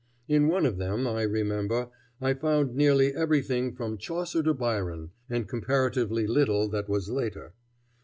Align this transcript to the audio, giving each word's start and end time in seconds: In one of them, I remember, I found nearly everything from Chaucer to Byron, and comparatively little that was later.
In 0.27 0.47
one 0.47 0.65
of 0.65 0.77
them, 0.79 1.05
I 1.05 1.21
remember, 1.21 1.89
I 2.19 2.33
found 2.33 2.73
nearly 2.75 3.13
everything 3.13 3.75
from 3.75 3.99
Chaucer 3.99 4.41
to 4.41 4.53
Byron, 4.55 5.11
and 5.29 5.47
comparatively 5.47 6.25
little 6.25 6.67
that 6.69 6.89
was 6.89 7.07
later. 7.11 7.53